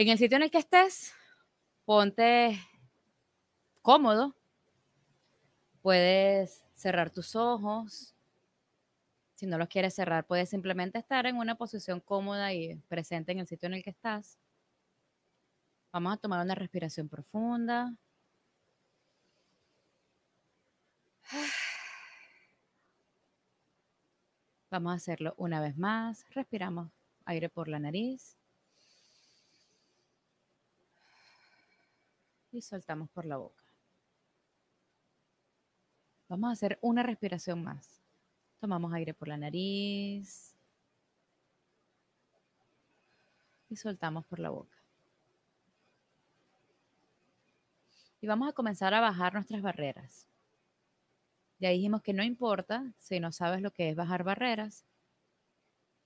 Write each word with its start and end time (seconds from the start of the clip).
En 0.00 0.08
el 0.08 0.16
sitio 0.16 0.36
en 0.36 0.44
el 0.44 0.50
que 0.50 0.56
estés, 0.56 1.12
ponte 1.84 2.58
cómodo. 3.82 4.34
Puedes 5.82 6.64
cerrar 6.74 7.10
tus 7.10 7.36
ojos. 7.36 8.14
Si 9.34 9.44
no 9.44 9.58
los 9.58 9.68
quieres 9.68 9.94
cerrar, 9.94 10.26
puedes 10.26 10.48
simplemente 10.48 10.98
estar 10.98 11.26
en 11.26 11.36
una 11.36 11.54
posición 11.56 12.00
cómoda 12.00 12.54
y 12.54 12.76
presente 12.88 13.32
en 13.32 13.40
el 13.40 13.46
sitio 13.46 13.66
en 13.66 13.74
el 13.74 13.82
que 13.82 13.90
estás. 13.90 14.38
Vamos 15.92 16.14
a 16.14 16.16
tomar 16.16 16.42
una 16.42 16.54
respiración 16.54 17.10
profunda. 17.10 17.94
Vamos 24.70 24.92
a 24.92 24.94
hacerlo 24.94 25.34
una 25.36 25.60
vez 25.60 25.76
más. 25.76 26.24
Respiramos 26.30 26.90
aire 27.26 27.50
por 27.50 27.68
la 27.68 27.78
nariz. 27.78 28.39
Y 32.52 32.62
soltamos 32.62 33.08
por 33.10 33.24
la 33.26 33.36
boca. 33.36 33.64
Vamos 36.28 36.50
a 36.50 36.52
hacer 36.52 36.78
una 36.80 37.02
respiración 37.02 37.62
más. 37.62 38.00
Tomamos 38.60 38.92
aire 38.92 39.14
por 39.14 39.28
la 39.28 39.36
nariz. 39.36 40.54
Y 43.68 43.76
soltamos 43.76 44.24
por 44.26 44.38
la 44.38 44.50
boca. 44.50 44.76
Y 48.20 48.26
vamos 48.26 48.48
a 48.48 48.52
comenzar 48.52 48.92
a 48.94 49.00
bajar 49.00 49.32
nuestras 49.34 49.62
barreras. 49.62 50.28
Ya 51.58 51.70
dijimos 51.70 52.02
que 52.02 52.12
no 52.12 52.22
importa 52.22 52.92
si 52.98 53.20
no 53.20 53.32
sabes 53.32 53.60
lo 53.60 53.70
que 53.70 53.90
es 53.90 53.96
bajar 53.96 54.24
barreras, 54.24 54.84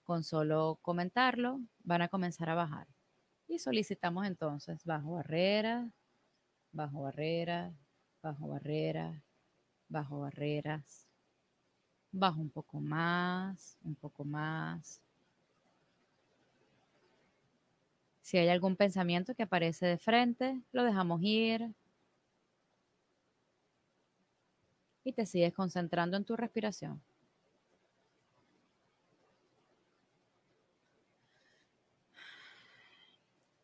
con 0.05 0.23
solo 0.23 0.79
comentarlo 0.83 1.61
van 1.83 2.03
a 2.03 2.09
comenzar 2.09 2.51
a 2.51 2.55
bajar. 2.55 2.87
Y 3.47 3.59
solicitamos 3.59 4.27
entonces 4.27 4.85
bajo 4.85 5.13
barreras, 5.13 5.93
bajo 6.75 7.03
barreras, 7.03 7.73
bajo 8.21 8.49
barreras, 8.49 9.23
bajo 9.89 10.21
barreras, 10.21 11.07
bajo 12.11 12.41
un 12.41 12.51
poco 12.51 12.81
más, 12.81 13.79
un 13.83 13.95
poco 13.95 14.25
más. 14.25 15.01
Si 18.23 18.39
hay 18.39 18.49
algún 18.49 18.77
pensamiento 18.77 19.35
que 19.35 19.45
aparece 19.45 19.87
de 19.87 19.99
frente, 19.99 20.61
lo 20.73 20.83
dejamos 20.83 21.21
ir, 21.23 21.73
y 25.05 25.13
te 25.13 25.27
sigues 25.27 25.53
concentrando 25.55 26.17
en 26.17 26.25
tu 26.25 26.35
respiración. 26.35 27.01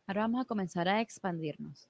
Ahora 0.07 0.23
vamos 0.23 0.43
a 0.43 0.45
comenzar 0.45 0.89
a 0.89 1.01
expandirnos. 1.01 1.89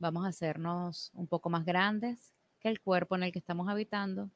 Vamos 0.00 0.24
a 0.24 0.28
hacernos 0.28 1.10
un 1.12 1.26
poco 1.26 1.50
más 1.50 1.66
grandes 1.66 2.32
que 2.58 2.70
el 2.70 2.80
cuerpo 2.80 3.16
en 3.16 3.24
el 3.24 3.32
que 3.32 3.38
estamos 3.38 3.68
habitando 3.68 4.30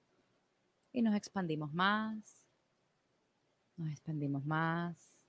y 0.93 1.01
nos 1.01 1.15
expandimos 1.15 1.73
más, 1.73 2.45
nos 3.79 3.91
expandimos 3.91 4.45
más, 4.45 5.25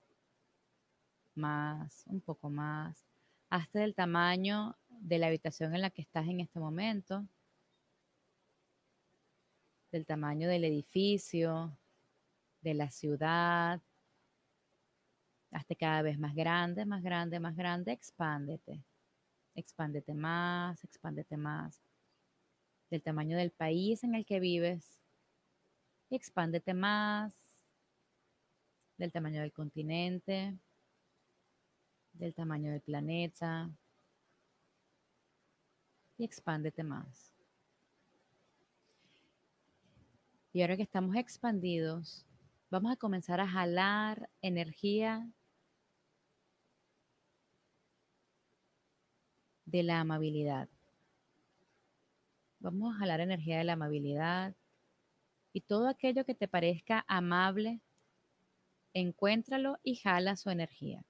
más, 1.36 2.04
un 2.08 2.20
poco 2.20 2.50
más, 2.50 3.06
hasta 3.50 3.82
el 3.82 3.96
tamaño 3.96 4.76
de 4.90 5.20
la 5.20 5.28
habitación 5.28 5.74
en 5.74 5.82
la 5.82 5.90
que 5.90 6.02
estás 6.02 6.28
en 6.28 6.42
este 6.42 6.60
momento 6.60 7.26
del 9.90 10.06
tamaño 10.06 10.50
del 10.50 10.66
edificio, 10.66 11.78
de 12.60 12.74
la 12.74 12.92
ciudad. 12.92 13.82
Hazte 15.52 15.78
cada 15.78 16.02
vez 16.02 16.20
más 16.20 16.36
grande, 16.36 16.86
más 16.86 17.02
grande, 17.02 17.40
más 17.40 17.56
grande. 17.56 17.94
Expándete. 17.94 18.84
Expándete 19.56 20.14
más, 20.14 20.84
expándete 20.84 21.38
más. 21.38 21.82
Del 22.90 23.02
tamaño 23.02 23.38
del 23.38 23.52
país 23.52 24.04
en 24.04 24.14
el 24.14 24.26
que 24.26 24.40
vives. 24.40 25.00
Expándete 26.10 26.74
más. 26.74 27.34
Del 28.98 29.12
tamaño 29.12 29.42
del 29.42 29.54
continente. 29.54 30.54
Del 32.14 32.34
tamaño 32.34 32.72
del 32.72 32.82
planeta. 32.82 33.70
Y 36.18 36.26
expándete 36.26 36.84
más. 36.84 37.34
Y 40.52 40.62
ahora 40.62 40.78
que 40.78 40.84
estamos 40.84 41.16
expandidos, 41.18 42.26
vamos 42.70 42.92
a 42.92 42.96
comenzar 42.96 43.42
a 43.42 43.48
jalar 43.48 44.30
energía 44.42 45.30
de 49.66 49.84
la 49.84 50.00
amabilidad. 50.00 50.70
Vamos 52.60 52.94
a 52.94 53.00
jalar 53.00 53.22
energía 53.22 53.58
de 53.58 53.64
la 53.64 53.74
amabilidad 53.74 54.56
y 55.54 55.62
todo 55.62 55.88
aquello 55.88 56.26
que 56.26 56.36
te 56.36 56.48
parezca 56.48 57.06
amable, 57.08 57.82
encuéntralo 58.94 59.78
y 59.84 59.96
jala 59.96 60.36
su 60.36 60.50
energía. 60.50 61.04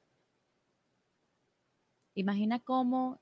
Imagina 2.14 2.60
cómo 2.60 3.20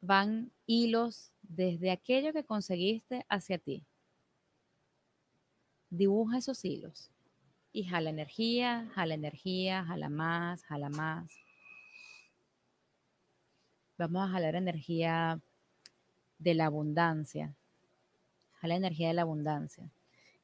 van 0.00 0.52
hilos 0.66 1.32
desde 1.42 1.90
aquello 1.90 2.32
que 2.32 2.44
conseguiste 2.44 3.24
hacia 3.28 3.58
ti 3.58 3.86
dibuja 5.90 6.38
esos 6.38 6.64
hilos 6.64 7.10
y 7.72 7.84
jala 7.84 8.10
energía, 8.10 8.90
jala 8.94 9.14
energía, 9.14 9.84
jala 9.84 10.08
más, 10.08 10.64
jala 10.64 10.88
más. 10.88 11.30
Vamos 13.98 14.22
a 14.22 14.32
jalar 14.32 14.54
energía 14.54 15.40
de 16.38 16.54
la 16.54 16.66
abundancia, 16.66 17.54
jala 18.60 18.76
energía 18.76 19.08
de 19.08 19.14
la 19.14 19.22
abundancia. 19.22 19.90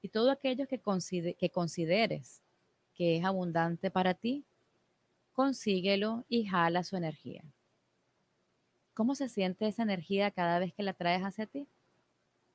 Y 0.00 0.08
todo 0.08 0.30
aquello 0.30 0.66
que, 0.66 0.80
que 1.38 1.50
consideres 1.50 2.42
que 2.94 3.16
es 3.16 3.24
abundante 3.24 3.90
para 3.90 4.14
ti, 4.14 4.44
consíguelo 5.32 6.24
y 6.28 6.46
jala 6.46 6.82
su 6.82 6.96
energía. 6.96 7.44
¿Cómo 8.94 9.14
se 9.14 9.28
siente 9.28 9.66
esa 9.66 9.82
energía 9.82 10.30
cada 10.30 10.58
vez 10.58 10.74
que 10.74 10.82
la 10.82 10.92
traes 10.92 11.22
hacia 11.22 11.46
ti? 11.46 11.66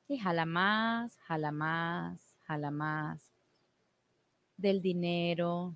Y 0.08 0.18
jala 0.18 0.46
más, 0.46 1.16
jala 1.18 1.50
más, 1.50 2.28
la 2.56 2.70
más, 2.70 3.32
del 4.56 4.80
dinero, 4.80 5.74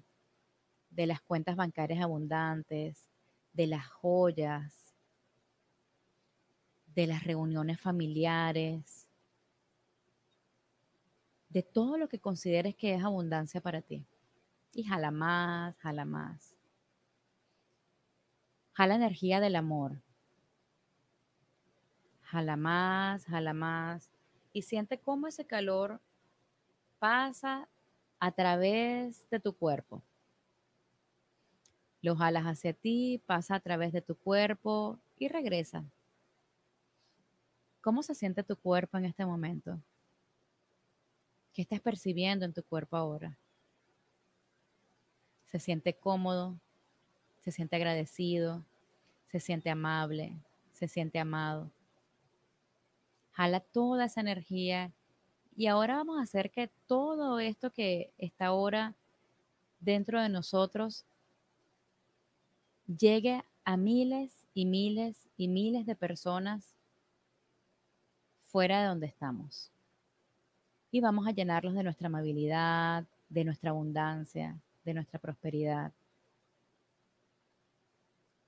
de 0.91 1.07
las 1.07 1.21
cuentas 1.21 1.57
bancarias 1.57 2.03
abundantes, 2.03 3.09
de 3.53 3.67
las 3.67 3.87
joyas, 3.89 4.92
de 6.95 7.07
las 7.07 7.25
reuniones 7.25 7.81
familiares, 7.81 9.09
de 11.49 11.63
todo 11.63 11.99
lo 11.99 12.09
que 12.09 12.19
consideres 12.19 12.75
que 12.75 12.95
es 12.95 13.05
abundancia 13.05 13.61
para 13.61 13.83
ti. 13.83 14.05
Y 14.75 14.85
jala 14.85 15.11
más, 15.11 15.77
jala 15.79 16.05
más. 16.05 16.55
Jala 18.73 18.95
energía 18.95 19.39
del 19.39 19.57
amor. 19.57 20.01
Jala 22.23 22.57
más, 22.57 23.27
jala 23.27 23.53
más. 23.53 24.11
Y 24.55 24.63
siente 24.63 24.99
cómo 24.99 25.27
ese 25.27 25.47
calor 25.47 26.01
pasa 26.99 27.69
a 28.19 28.33
través 28.33 29.29
de 29.29 29.41
tu 29.41 29.55
cuerpo. 29.55 30.03
Lo 32.01 32.17
jalas 32.17 32.45
hacia 32.45 32.73
ti, 32.73 33.23
pasa 33.27 33.57
a 33.57 33.61
través 33.61 33.93
de 33.93 34.01
tu 34.01 34.17
cuerpo 34.17 34.99
y 35.19 35.29
regresa. 35.29 35.85
¿Cómo 37.83 38.05
se 38.05 38.15
siente 38.15 38.45
tu 38.45 38.55
cuerpo 38.55 38.97
en 38.97 39.07
este 39.07 39.27
momento? 39.27 39.77
¿Qué 41.53 41.63
estás 41.63 41.81
percibiendo 41.81 42.45
en 42.45 42.53
tu 42.53 42.63
cuerpo 42.63 42.97
ahora? 42.97 43.37
¿Se 45.47 45.59
siente 45.59 45.93
cómodo? 45.93 46.57
¿Se 47.41 47.51
siente 47.51 47.75
agradecido? 47.75 48.65
¿Se 49.27 49.41
siente 49.41 49.69
amable? 49.69 50.37
¿Se 50.73 50.87
siente 50.87 51.19
amado? 51.19 51.73
Jala 53.33 53.59
toda 53.59 54.05
esa 54.05 54.21
energía 54.21 54.93
y 55.57 55.67
ahora 55.67 55.97
vamos 55.97 56.21
a 56.21 56.23
hacer 56.23 56.53
que 56.53 56.71
todo 56.87 57.41
esto 57.41 57.73
que 57.73 58.13
está 58.17 58.47
ahora 58.47 58.95
dentro 59.81 60.23
de 60.23 60.29
nosotros 60.29 61.05
llegue 62.87 63.43
a 63.65 63.77
miles 63.77 64.47
y 64.55 64.67
miles 64.67 65.29
y 65.37 65.49
miles 65.49 65.85
de 65.85 65.97
personas 65.97 66.77
fuera 68.53 68.83
de 68.83 68.89
donde 68.89 69.07
estamos. 69.07 69.71
Y 70.91 71.01
vamos 71.01 71.27
a 71.27 71.33
llenarlos 71.33 71.75
de 71.75 71.83
nuestra 71.83 72.07
amabilidad, 72.07 73.07
de 73.31 73.45
nuestra 73.45 73.71
abundancia, 73.71 74.61
de 74.85 74.95
nuestra 74.95 75.19
prosperidad. 75.19 75.93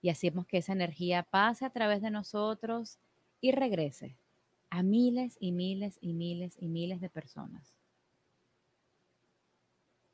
Y 0.02 0.10
hacemos 0.10 0.46
que 0.46 0.58
esa 0.58 0.74
energía 0.74 1.22
pase 1.22 1.64
a 1.64 1.70
través 1.70 2.02
de 2.02 2.10
nosotros 2.10 2.98
y 3.40 3.52
regrese 3.52 4.14
a 4.68 4.82
miles 4.82 5.38
y 5.40 5.52
miles 5.52 5.96
y 6.02 6.12
miles 6.12 6.56
y 6.60 6.68
miles 6.68 7.00
de 7.00 7.08
personas 7.08 7.74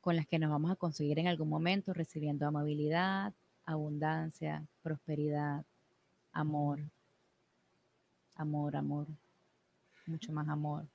con 0.01 0.15
las 0.15 0.25
que 0.25 0.39
nos 0.39 0.49
vamos 0.49 0.71
a 0.71 0.75
conseguir 0.75 1.19
en 1.19 1.27
algún 1.27 1.47
momento 1.47 1.93
recibiendo 1.93 2.47
amabilidad, 2.47 3.33
abundancia, 3.65 4.65
prosperidad, 4.81 5.63
amor, 6.33 6.79
amor, 8.35 8.75
amor, 8.75 9.07
mucho 10.11 10.31
más 10.31 10.47
amor. 10.47 10.85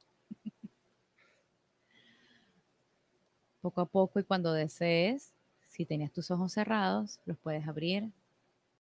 Poco 3.61 3.81
a 3.81 3.87
poco 3.87 4.21
y 4.21 4.25
cuando 4.25 4.53
desees, 4.53 5.33
si 5.67 5.85
tenías 5.85 6.13
tus 6.13 6.31
ojos 6.31 6.53
cerrados, 6.53 7.19
los 7.25 7.37
puedes 7.39 7.67
abrir 7.67 8.13